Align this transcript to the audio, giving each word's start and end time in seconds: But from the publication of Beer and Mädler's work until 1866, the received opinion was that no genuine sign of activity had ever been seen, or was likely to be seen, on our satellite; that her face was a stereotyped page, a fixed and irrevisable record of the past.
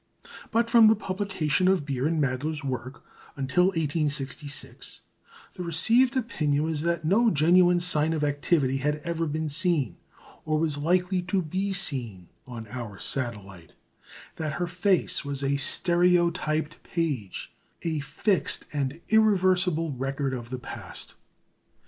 But 0.49 0.67
from 0.67 0.87
the 0.87 0.95
publication 0.95 1.67
of 1.67 1.85
Beer 1.85 2.07
and 2.07 2.19
Mädler's 2.19 2.63
work 2.63 3.03
until 3.35 3.65
1866, 3.65 5.01
the 5.53 5.61
received 5.63 6.17
opinion 6.17 6.63
was 6.63 6.81
that 6.81 7.05
no 7.05 7.29
genuine 7.29 7.79
sign 7.79 8.11
of 8.13 8.23
activity 8.23 8.77
had 8.77 8.95
ever 9.03 9.27
been 9.27 9.47
seen, 9.47 9.99
or 10.43 10.57
was 10.57 10.79
likely 10.79 11.21
to 11.21 11.43
be 11.43 11.71
seen, 11.71 12.29
on 12.47 12.65
our 12.69 12.97
satellite; 12.97 13.73
that 14.37 14.53
her 14.53 14.65
face 14.65 15.23
was 15.23 15.43
a 15.43 15.57
stereotyped 15.57 16.81
page, 16.81 17.53
a 17.83 17.99
fixed 17.99 18.65
and 18.73 19.01
irrevisable 19.09 19.91
record 19.91 20.33
of 20.33 20.49
the 20.49 20.57
past. 20.57 21.13